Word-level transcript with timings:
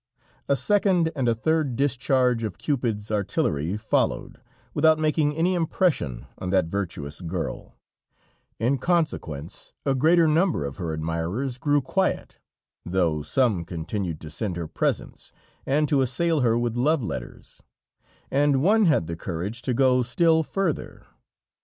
A 0.49 0.55
second 0.55 1.11
and 1.15 1.29
a 1.29 1.35
third 1.35 1.75
discharge 1.75 2.43
of 2.43 2.57
Cupid's 2.57 3.11
artillery 3.11 3.77
followed, 3.77 4.41
without 4.73 4.97
making 4.97 5.35
any 5.35 5.53
impression 5.53 6.25
on 6.39 6.49
that 6.49 6.65
virtuous 6.65 7.21
girl; 7.21 7.75
in 8.57 8.79
consequence 8.79 9.73
a 9.85 9.93
greater 9.93 10.27
number 10.27 10.65
of 10.65 10.77
her 10.77 10.91
admirers 10.91 11.59
grew 11.59 11.81
quiet, 11.83 12.39
though 12.83 13.21
some 13.21 13.63
continued 13.63 14.19
to 14.21 14.31
send 14.31 14.55
her 14.57 14.67
presents, 14.67 15.31
and 15.67 15.87
to 15.87 16.01
assail 16.01 16.39
her 16.39 16.57
with 16.57 16.75
love 16.75 17.03
letters, 17.03 17.61
and 18.31 18.63
one 18.63 18.85
had 18.85 19.05
the 19.05 19.15
courage 19.15 19.61
to 19.61 19.73
go 19.75 20.01
still 20.01 20.41
further. 20.41 21.05